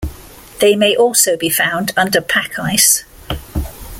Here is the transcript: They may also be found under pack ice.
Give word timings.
They 0.61 0.75
may 0.75 0.95
also 0.95 1.37
be 1.37 1.51
found 1.51 1.91
under 1.95 2.21
pack 2.21 2.57
ice. 2.57 3.03